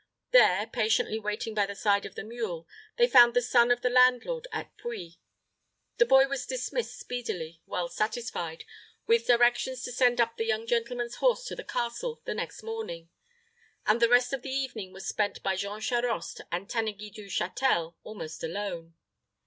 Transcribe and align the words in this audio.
There, 0.31 0.65
patiently 0.65 1.19
waiting 1.19 1.53
by 1.53 1.67
the 1.67 1.75
side 1.75 2.07
of 2.07 2.15
the 2.15 2.23
mule, 2.23 2.67
they 2.97 3.05
found 3.05 3.35
the 3.35 3.39
son 3.43 3.69
of 3.69 3.81
the 3.83 3.89
landlord 3.91 4.47
at 4.51 4.75
Puy. 4.75 5.19
The 5.99 6.07
boy 6.07 6.27
was 6.27 6.47
dismissed 6.47 6.97
speedily, 6.99 7.61
well 7.67 7.87
satisfied, 7.87 8.65
with 9.05 9.27
directions 9.27 9.83
to 9.83 9.91
send 9.91 10.19
up 10.19 10.37
the 10.37 10.45
young 10.47 10.65
gentleman's 10.65 11.17
horse 11.17 11.45
to 11.45 11.55
the 11.55 11.63
castle 11.63 12.19
the 12.25 12.33
next 12.33 12.63
morning; 12.63 13.11
and 13.85 14.01
the 14.01 14.09
rest 14.09 14.33
of 14.33 14.41
the 14.41 14.49
evening 14.49 14.91
was 14.91 15.07
spent 15.07 15.43
by 15.43 15.55
Jean 15.55 15.79
Charost 15.81 16.41
and 16.51 16.67
Tanneguy 16.67 17.11
du 17.13 17.27
Châtel 17.27 17.93
almost 18.03 18.43
alone. 18.43 18.95